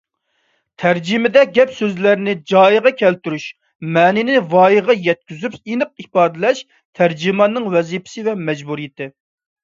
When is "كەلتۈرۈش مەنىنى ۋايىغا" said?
3.01-4.95